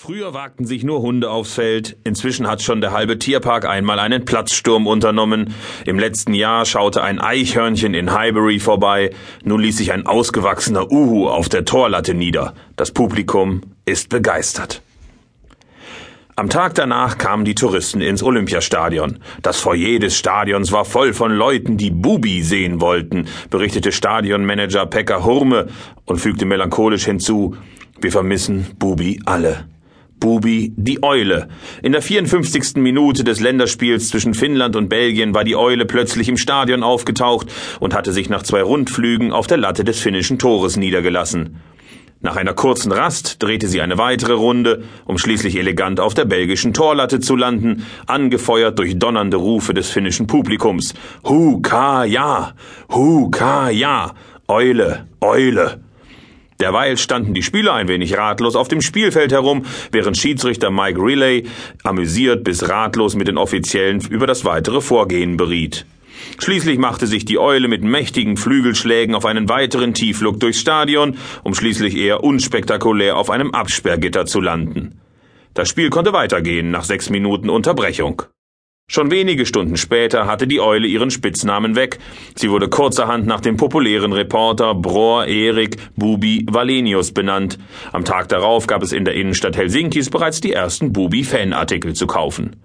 Früher 0.00 0.32
wagten 0.32 0.64
sich 0.64 0.84
nur 0.84 1.02
Hunde 1.02 1.28
aufs 1.28 1.54
Feld, 1.54 1.96
inzwischen 2.04 2.46
hat 2.46 2.62
schon 2.62 2.80
der 2.80 2.92
halbe 2.92 3.18
Tierpark 3.18 3.64
einmal 3.64 3.98
einen 3.98 4.24
Platzsturm 4.24 4.86
unternommen. 4.86 5.52
Im 5.86 5.98
letzten 5.98 6.34
Jahr 6.34 6.66
schaute 6.66 7.02
ein 7.02 7.20
Eichhörnchen 7.20 7.94
in 7.94 8.12
Highbury 8.12 8.60
vorbei, 8.60 9.10
nun 9.42 9.60
ließ 9.60 9.76
sich 9.76 9.90
ein 9.90 10.06
ausgewachsener 10.06 10.92
Uhu 10.92 11.28
auf 11.28 11.48
der 11.48 11.64
Torlatte 11.64 12.14
nieder. 12.14 12.54
Das 12.76 12.92
Publikum 12.92 13.62
ist 13.86 14.08
begeistert. 14.08 14.82
Am 16.36 16.48
Tag 16.48 16.76
danach 16.76 17.18
kamen 17.18 17.44
die 17.44 17.56
Touristen 17.56 18.00
ins 18.00 18.22
Olympiastadion. 18.22 19.18
Das 19.42 19.58
Foyer 19.58 19.98
des 19.98 20.16
Stadions 20.16 20.70
war 20.70 20.84
voll 20.84 21.12
von 21.12 21.32
Leuten, 21.32 21.76
die 21.76 21.90
Bubi 21.90 22.44
sehen 22.44 22.80
wollten, 22.80 23.26
berichtete 23.50 23.90
Stadionmanager 23.90 24.86
Pekka 24.86 25.24
Hurme 25.24 25.66
und 26.04 26.20
fügte 26.20 26.44
melancholisch 26.44 27.06
hinzu, 27.06 27.56
wir 28.00 28.12
vermissen 28.12 28.64
Bubi 28.78 29.20
alle. 29.24 29.66
Bubi 30.20 30.72
die 30.76 31.02
Eule. 31.02 31.48
In 31.82 31.92
der 31.92 32.02
54. 32.02 32.76
Minute 32.76 33.24
des 33.24 33.40
Länderspiels 33.40 34.08
zwischen 34.08 34.34
Finnland 34.34 34.76
und 34.76 34.88
Belgien 34.88 35.34
war 35.34 35.44
die 35.44 35.56
Eule 35.56 35.86
plötzlich 35.86 36.28
im 36.28 36.36
Stadion 36.36 36.82
aufgetaucht 36.82 37.48
und 37.80 37.94
hatte 37.94 38.12
sich 38.12 38.28
nach 38.28 38.42
zwei 38.42 38.62
Rundflügen 38.62 39.32
auf 39.32 39.46
der 39.46 39.58
Latte 39.58 39.84
des 39.84 39.98
finnischen 40.00 40.38
Tores 40.38 40.76
niedergelassen. 40.76 41.56
Nach 42.20 42.34
einer 42.34 42.52
kurzen 42.52 42.90
Rast 42.90 43.40
drehte 43.40 43.68
sie 43.68 43.80
eine 43.80 43.96
weitere 43.96 44.32
Runde, 44.32 44.82
um 45.04 45.18
schließlich 45.18 45.56
elegant 45.56 46.00
auf 46.00 46.14
der 46.14 46.24
belgischen 46.24 46.74
Torlatte 46.74 47.20
zu 47.20 47.36
landen, 47.36 47.86
angefeuert 48.06 48.76
durch 48.78 48.98
donnernde 48.98 49.36
Rufe 49.36 49.72
des 49.72 49.88
finnischen 49.88 50.26
Publikums. 50.26 50.94
Hu 51.24 51.60
ka 51.60 52.04
ja, 52.04 52.54
hu 52.92 53.30
ka 53.30 53.70
ja, 53.70 54.14
Eule, 54.48 55.06
Eule. 55.20 55.80
Derweil 56.60 56.96
standen 56.96 57.34
die 57.34 57.42
Spieler 57.42 57.74
ein 57.74 57.86
wenig 57.86 58.16
ratlos 58.16 58.56
auf 58.56 58.68
dem 58.68 58.80
Spielfeld 58.80 59.30
herum, 59.30 59.64
während 59.92 60.18
Schiedsrichter 60.18 60.70
Mike 60.70 61.00
Riley 61.00 61.46
amüsiert 61.84 62.42
bis 62.42 62.68
ratlos 62.68 63.14
mit 63.14 63.28
den 63.28 63.38
Offiziellen 63.38 64.00
über 64.10 64.26
das 64.26 64.44
weitere 64.44 64.80
Vorgehen 64.80 65.36
beriet. 65.36 65.86
Schließlich 66.38 66.78
machte 66.78 67.06
sich 67.06 67.24
die 67.24 67.38
Eule 67.38 67.68
mit 67.68 67.82
mächtigen 67.82 68.36
Flügelschlägen 68.36 69.14
auf 69.14 69.24
einen 69.24 69.48
weiteren 69.48 69.94
Tiefflug 69.94 70.40
durchs 70.40 70.60
Stadion, 70.60 71.16
um 71.44 71.54
schließlich 71.54 71.96
eher 71.96 72.24
unspektakulär 72.24 73.16
auf 73.16 73.30
einem 73.30 73.52
Absperrgitter 73.52 74.26
zu 74.26 74.40
landen. 74.40 75.00
Das 75.54 75.68
Spiel 75.68 75.90
konnte 75.90 76.12
weitergehen 76.12 76.70
nach 76.70 76.84
sechs 76.84 77.08
Minuten 77.08 77.50
Unterbrechung. 77.50 78.22
Schon 78.90 79.10
wenige 79.10 79.44
Stunden 79.44 79.76
später 79.76 80.24
hatte 80.26 80.46
die 80.46 80.60
Eule 80.60 80.88
ihren 80.88 81.10
Spitznamen 81.10 81.76
weg. 81.76 81.98
Sie 82.34 82.50
wurde 82.50 82.70
kurzerhand 82.70 83.26
nach 83.26 83.42
dem 83.42 83.58
populären 83.58 84.14
Reporter 84.14 84.74
Bror 84.74 85.26
Erik 85.26 85.76
Bubi 85.96 86.46
Valenius 86.50 87.12
benannt. 87.12 87.58
Am 87.92 88.06
Tag 88.06 88.28
darauf 88.28 88.66
gab 88.66 88.82
es 88.82 88.92
in 88.92 89.04
der 89.04 89.12
Innenstadt 89.12 89.58
Helsinkis 89.58 90.08
bereits 90.08 90.40
die 90.40 90.54
ersten 90.54 90.94
Bubi-Fanartikel 90.94 91.92
zu 91.92 92.06
kaufen. 92.06 92.56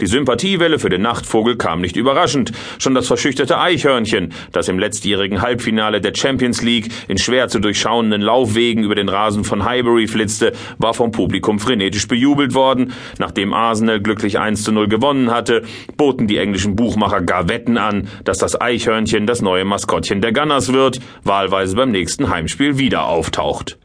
Die 0.00 0.06
Sympathiewelle 0.06 0.78
für 0.78 0.90
den 0.90 1.02
Nachtvogel 1.02 1.56
kam 1.56 1.80
nicht 1.80 1.96
überraschend. 1.96 2.52
Schon 2.78 2.94
das 2.94 3.08
verschüchterte 3.08 3.58
Eichhörnchen, 3.58 4.32
das 4.52 4.68
im 4.68 4.78
letztjährigen 4.78 5.42
Halbfinale 5.42 6.00
der 6.00 6.14
Champions 6.14 6.62
League 6.62 6.90
in 7.08 7.18
schwer 7.18 7.48
zu 7.48 7.58
durchschauenden 7.58 8.22
Laufwegen 8.22 8.84
über 8.84 8.94
den 8.94 9.08
Rasen 9.08 9.42
von 9.42 9.64
Highbury 9.64 10.06
flitzte, 10.06 10.52
war 10.78 10.94
vom 10.94 11.10
Publikum 11.10 11.58
frenetisch 11.58 12.06
bejubelt 12.06 12.54
worden. 12.54 12.92
Nachdem 13.18 13.52
Arsenal 13.52 14.00
glücklich 14.00 14.38
1 14.38 14.62
zu 14.62 14.70
0 14.70 14.86
gewonnen 14.86 15.32
hatte, 15.32 15.62
boten 15.96 16.28
die 16.28 16.38
englischen 16.38 16.76
Buchmacher 16.76 17.20
gar 17.20 17.48
Wetten 17.48 17.76
an, 17.76 18.08
dass 18.24 18.38
das 18.38 18.60
Eichhörnchen 18.60 19.26
das 19.26 19.42
neue 19.42 19.64
Maskottchen 19.64 20.20
der 20.20 20.32
Gunners 20.32 20.72
wird, 20.72 21.00
wahlweise 21.24 21.74
beim 21.74 21.90
nächsten 21.90 22.28
Heimspiel 22.28 22.78
wieder 22.78 23.06
auftaucht. 23.06 23.78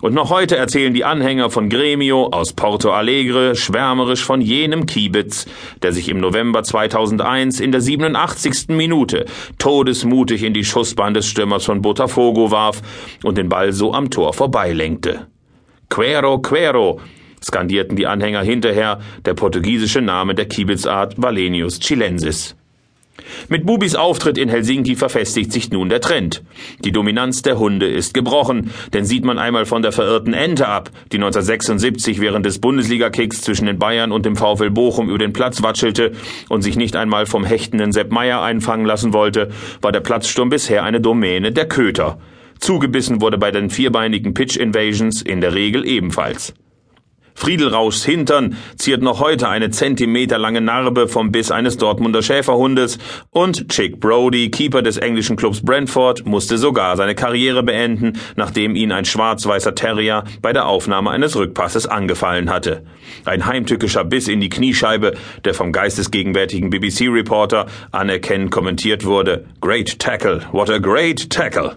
Und 0.00 0.14
noch 0.14 0.30
heute 0.30 0.56
erzählen 0.56 0.92
die 0.92 1.04
Anhänger 1.04 1.50
von 1.50 1.70
Gremio 1.70 2.26
aus 2.26 2.52
Porto 2.52 2.90
Alegre 2.90 3.56
schwärmerisch 3.56 4.24
von 4.24 4.40
jenem 4.40 4.86
Kiebitz, 4.86 5.46
der 5.82 5.92
sich 5.92 6.08
im 6.08 6.20
November 6.20 6.62
2001 6.62 7.60
in 7.60 7.72
der 7.72 7.80
87. 7.80 8.68
Minute 8.68 9.24
todesmutig 9.58 10.42
in 10.42 10.52
die 10.52 10.64
Schussbahn 10.64 11.14
des 11.14 11.26
Stürmers 11.26 11.64
von 11.64 11.80
Botafogo 11.80 12.50
warf 12.50 12.82
und 13.24 13.38
den 13.38 13.48
Ball 13.48 13.72
so 13.72 13.94
am 13.94 14.10
Tor 14.10 14.34
vorbeilenkte. 14.34 15.28
Quero, 15.88 16.40
Quero, 16.40 17.00
skandierten 17.42 17.96
die 17.96 18.06
Anhänger 18.06 18.42
hinterher, 18.42 19.00
der 19.24 19.34
portugiesische 19.34 20.02
Name 20.02 20.34
der 20.34 20.46
Kiebitzart 20.46 21.14
Valenius 21.16 21.78
chilensis. 21.80 22.56
Mit 23.48 23.66
Bubis 23.66 23.94
Auftritt 23.94 24.38
in 24.38 24.48
Helsinki 24.48 24.96
verfestigt 24.96 25.52
sich 25.52 25.70
nun 25.70 25.88
der 25.88 26.00
Trend. 26.00 26.42
Die 26.84 26.92
Dominanz 26.92 27.42
der 27.42 27.58
Hunde 27.58 27.86
ist 27.86 28.14
gebrochen, 28.14 28.70
denn 28.92 29.04
sieht 29.04 29.24
man 29.24 29.38
einmal 29.38 29.66
von 29.66 29.82
der 29.82 29.92
verirrten 29.92 30.34
Ente 30.34 30.68
ab, 30.68 30.90
die 31.12 31.16
1976 31.16 32.20
während 32.20 32.46
des 32.46 32.58
Bundesliga-Kicks 32.58 33.42
zwischen 33.42 33.66
den 33.66 33.78
Bayern 33.78 34.12
und 34.12 34.26
dem 34.26 34.36
VfL 34.36 34.70
Bochum 34.70 35.08
über 35.08 35.18
den 35.18 35.32
Platz 35.32 35.62
watschelte 35.62 36.12
und 36.48 36.62
sich 36.62 36.76
nicht 36.76 36.96
einmal 36.96 37.26
vom 37.26 37.44
hechtenden 37.44 37.92
Sepp 37.92 38.10
Meier 38.10 38.42
einfangen 38.42 38.86
lassen 38.86 39.12
wollte, 39.12 39.50
war 39.80 39.92
der 39.92 40.00
Platzsturm 40.00 40.48
bisher 40.48 40.82
eine 40.82 41.00
Domäne 41.00 41.52
der 41.52 41.68
Köter. 41.68 42.18
Zugebissen 42.58 43.20
wurde 43.20 43.38
bei 43.38 43.50
den 43.50 43.70
vierbeinigen 43.70 44.34
Pitch 44.34 44.56
Invasions 44.56 45.22
in 45.22 45.40
der 45.40 45.54
Regel 45.54 45.86
ebenfalls. 45.86 46.54
Friedelrauschs 47.36 48.04
Hintern 48.04 48.56
ziert 48.76 49.02
noch 49.02 49.20
heute 49.20 49.48
eine 49.48 49.70
zentimeterlange 49.70 50.62
Narbe 50.62 51.06
vom 51.06 51.30
Biss 51.30 51.50
eines 51.50 51.76
Dortmunder 51.76 52.22
Schäferhundes 52.22 52.98
und 53.30 53.68
Chick 53.68 54.00
Brody, 54.00 54.50
Keeper 54.50 54.80
des 54.80 54.96
englischen 54.96 55.36
Clubs 55.36 55.60
Brentford, 55.60 56.26
musste 56.26 56.56
sogar 56.56 56.96
seine 56.96 57.14
Karriere 57.14 57.62
beenden, 57.62 58.14
nachdem 58.36 58.74
ihn 58.74 58.90
ein 58.90 59.04
schwarz-weißer 59.04 59.74
Terrier 59.74 60.24
bei 60.40 60.54
der 60.54 60.66
Aufnahme 60.66 61.10
eines 61.10 61.36
Rückpasses 61.36 61.86
angefallen 61.86 62.50
hatte. 62.50 62.84
Ein 63.26 63.44
heimtückischer 63.44 64.04
Biss 64.04 64.28
in 64.28 64.40
die 64.40 64.48
Kniescheibe, 64.48 65.14
der 65.44 65.52
vom 65.52 65.72
geistesgegenwärtigen 65.72 66.70
BBC-Reporter 66.70 67.66
anerkennend 67.92 68.50
kommentiert 68.50 69.04
wurde. 69.04 69.44
Great 69.60 69.98
tackle, 69.98 70.40
what 70.52 70.70
a 70.70 70.78
great 70.78 71.28
tackle. 71.28 71.76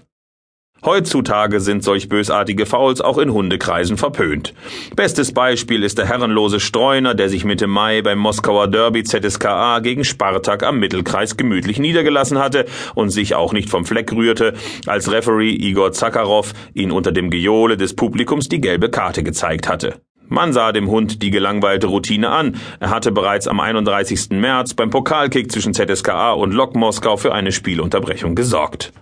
Heutzutage 0.85 1.59
sind 1.59 1.83
solch 1.83 2.07
bösartige 2.07 2.65
Fouls 2.65 3.01
auch 3.01 3.17
in 3.17 3.33
Hundekreisen 3.33 3.97
verpönt. 3.97 4.53
Bestes 4.95 5.33
Beispiel 5.33 5.83
ist 5.83 5.97
der 5.97 6.05
herrenlose 6.05 6.61
Streuner, 6.61 7.13
der 7.15 7.27
sich 7.27 7.43
Mitte 7.43 7.67
Mai 7.67 8.01
beim 8.01 8.19
Moskauer 8.19 8.67
Derby 8.67 9.03
ZSKA 9.03 9.79
gegen 9.79 10.05
Spartak 10.05 10.63
am 10.63 10.79
Mittelkreis 10.79 11.35
gemütlich 11.35 11.79
niedergelassen 11.79 12.39
hatte 12.39 12.65
und 12.95 13.09
sich 13.09 13.35
auch 13.35 13.51
nicht 13.51 13.69
vom 13.69 13.85
Fleck 13.85 14.11
rührte, 14.13 14.53
als 14.87 15.11
Referee 15.11 15.51
Igor 15.51 15.91
Zakharov 15.91 16.53
ihn 16.73 16.91
unter 16.91 17.11
dem 17.11 17.29
Gejohle 17.29 17.75
des 17.75 17.95
Publikums 17.95 18.47
die 18.47 18.61
gelbe 18.61 18.89
Karte 18.89 19.21
gezeigt 19.23 19.67
hatte. 19.67 20.01
Man 20.29 20.53
sah 20.53 20.71
dem 20.71 20.89
Hund 20.89 21.23
die 21.23 21.31
gelangweilte 21.31 21.87
Routine 21.87 22.29
an. 22.29 22.57
Er 22.79 22.91
hatte 22.91 23.11
bereits 23.11 23.47
am 23.47 23.59
31. 23.59 24.29
März 24.29 24.75
beim 24.75 24.91
Pokalkick 24.91 25.51
zwischen 25.51 25.73
ZSKA 25.73 26.33
und 26.33 26.53
Lok 26.53 26.75
Moskau 26.75 27.17
für 27.17 27.33
eine 27.33 27.51
Spielunterbrechung 27.51 28.35
gesorgt. 28.35 28.93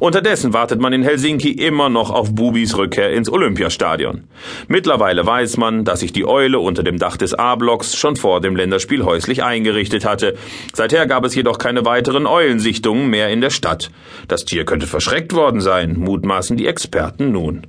Unterdessen 0.00 0.52
wartet 0.52 0.80
man 0.80 0.92
in 0.92 1.02
Helsinki 1.02 1.52
immer 1.52 1.88
noch 1.88 2.10
auf 2.10 2.34
Bubis 2.34 2.76
Rückkehr 2.76 3.12
ins 3.12 3.30
Olympiastadion. 3.30 4.24
Mittlerweile 4.68 5.24
weiß 5.24 5.56
man, 5.58 5.84
dass 5.84 6.00
sich 6.00 6.12
die 6.12 6.26
Eule 6.26 6.58
unter 6.58 6.82
dem 6.82 6.98
Dach 6.98 7.16
des 7.16 7.34
A-Blocks 7.34 7.96
schon 7.96 8.16
vor 8.16 8.40
dem 8.40 8.56
Länderspiel 8.56 9.04
häuslich 9.04 9.42
eingerichtet 9.42 10.04
hatte. 10.04 10.34
Seither 10.72 11.06
gab 11.06 11.24
es 11.24 11.34
jedoch 11.34 11.58
keine 11.58 11.84
weiteren 11.84 12.26
Eulensichtungen 12.26 13.08
mehr 13.08 13.28
in 13.30 13.40
der 13.40 13.50
Stadt. 13.50 13.90
Das 14.28 14.44
Tier 14.44 14.64
könnte 14.64 14.86
verschreckt 14.86 15.34
worden 15.34 15.60
sein, 15.60 15.98
mutmaßen 15.98 16.56
die 16.56 16.66
Experten 16.66 17.32
nun. 17.32 17.66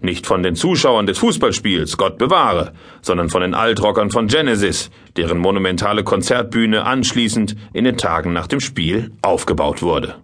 Nicht 0.00 0.26
von 0.26 0.42
den 0.42 0.56
Zuschauern 0.56 1.06
des 1.06 1.18
Fußballspiels, 1.18 1.96
Gott 1.96 2.18
bewahre, 2.18 2.72
sondern 3.00 3.28
von 3.28 3.42
den 3.42 3.54
Altrockern 3.54 4.10
von 4.10 4.26
Genesis, 4.26 4.90
deren 5.16 5.38
monumentale 5.38 6.04
Konzertbühne 6.04 6.84
anschließend 6.84 7.54
in 7.72 7.84
den 7.84 7.96
Tagen 7.96 8.32
nach 8.32 8.46
dem 8.48 8.60
Spiel 8.60 9.12
aufgebaut 9.22 9.82
wurde. 9.82 10.16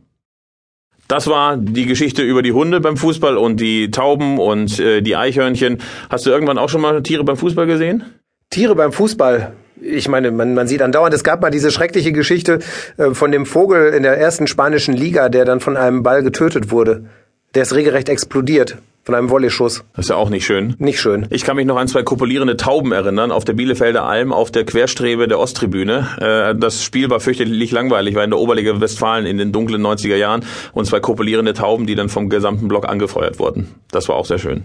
Das 1.09 1.27
war 1.27 1.57
die 1.57 1.87
Geschichte 1.87 2.23
über 2.23 2.43
die 2.43 2.53
Hunde 2.53 2.81
beim 2.81 2.97
Fußball 2.97 3.37
und 3.37 3.61
die 3.61 3.91
Tauben 3.91 4.39
und 4.39 4.79
äh, 4.81 5.03
die 5.03 5.17
Eichhörnchen. 5.17 5.79
Hast 6.09 6.25
du 6.25 6.31
irgendwann 6.31 6.59
auch 6.59 6.69
schon 6.69 6.81
mal 6.81 7.03
Tiere 7.03 7.25
beim 7.25 7.37
Fußball 7.37 7.67
gesehen? 7.67 8.05
Tiere 8.51 8.75
beim 8.75 8.93
Fußball. 8.93 9.53
Ich 9.81 10.09
meine, 10.09 10.31
man, 10.31 10.55
man 10.55 10.67
sieht 10.67 10.81
andauernd, 10.81 11.13
es 11.13 11.25
gab 11.25 11.43
mal 11.43 11.51
diese 11.51 11.71
schreckliche 11.71 12.13
Geschichte 12.13 12.61
äh, 12.97 13.11
von 13.13 13.33
dem 13.33 13.45
Vogel 13.45 13.93
in 13.93 14.03
der 14.03 14.17
ersten 14.17 14.47
spanischen 14.47 14.95
Liga, 14.95 15.29
der 15.29 15.45
dann 15.45 15.61
von 15.61 15.77
einem 15.77 16.03
Ball 16.03 16.23
getötet 16.23 16.71
wurde. 16.71 17.07
Der 17.55 17.63
ist 17.63 17.75
regelrecht 17.75 18.09
explodiert. 18.09 18.79
Von 19.05 19.15
einem 19.15 19.29
Volley-Schuss. 19.29 19.85
Das 19.95 20.07
ist 20.07 20.09
ja 20.09 20.17
auch 20.17 20.31
nicht 20.31 20.47
schön. 20.47 20.77
Nicht 20.79 20.99
schön. 20.99 21.27
Ich 21.29 21.45
kann 21.45 21.57
mich 21.57 21.67
noch 21.67 21.77
an 21.77 21.89
zwei 21.89 22.03
kopulierende 22.03 22.57
Tauben 22.57 22.93
erinnern, 22.93 23.33
auf 23.33 23.45
der 23.45 23.53
Bielefelder 23.53 24.05
Alm, 24.05 24.33
auf 24.33 24.51
der 24.51 24.65
Querstrebe 24.65 25.29
der 25.29 25.39
Osttribüne. 25.39 26.09
Äh, 26.21 26.59
das 26.59 26.83
Spiel 26.83 27.11
war 27.11 27.21
fürchterlich 27.21 27.71
langweilig, 27.71 28.15
war 28.15 28.25
in 28.25 28.31
der 28.31 28.39
Oberliga 28.39 28.81
Westfalen 28.81 29.27
in 29.27 29.37
den 29.37 29.53
dunklen 29.53 29.83
90er 29.83 30.17
Jahren 30.17 30.43
und 30.73 30.87
zwei 30.87 31.01
kopulierende 31.01 31.53
Tauben, 31.53 31.87
die 31.87 31.97
dann 31.97 32.09
vom 32.09 32.31
gesamten 32.31 32.67
Block 32.67 32.89
angefeuert 32.89 33.39
wurden. 33.39 33.75
Das 33.91 34.09
war 34.09 34.17
auch 34.17 34.25
sehr 34.25 34.39
schön. 34.39 34.65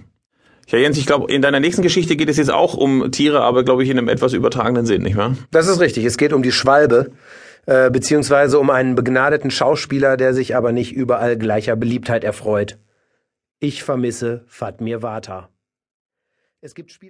Ja, 0.69 0.77
Jens, 0.77 0.97
ich 0.97 1.06
glaube, 1.06 1.30
in 1.33 1.41
deiner 1.41 1.59
nächsten 1.59 1.81
Geschichte 1.81 2.15
geht 2.15 2.30
es 2.30 2.38
jetzt 2.38 2.51
auch 2.51 2.75
um 2.75 3.12
Tiere, 3.12 3.41
aber 3.41 3.63
glaube 3.63 3.83
ich 3.83 3.89
in 3.89 3.97
einem 3.97 4.07
etwas 4.07 4.31
übertragenen 4.31 4.86
Sinn, 4.86 5.01
nicht 5.01 5.18
wahr? 5.18 5.36
Das 5.51 5.68
ist 5.68 5.81
richtig. 5.81 6.06
Es 6.06 6.18
geht 6.18 6.31
um 6.31 6.44
die 6.44 6.53
Schwalbe, 6.53 7.12
äh, 7.65 7.89
beziehungsweise 7.89 8.57
um 8.57 8.69
einen 8.69 8.95
begnadeten 8.95 9.51
Schauspieler, 9.51 10.15
der 10.15 10.33
sich 10.33 10.56
aber 10.56 10.71
nicht 10.71 10.94
überall 10.94 11.38
gleicher 11.38 11.75
Beliebtheit 11.75 12.24
erfreut. 12.24 12.77
Ich 13.61 13.83
vermisse 13.83 14.45
Fatmir 14.47 15.01
Vata. 15.03 15.50
Es 16.61 16.75
gibt 16.75 16.94
Spiele 16.94 17.07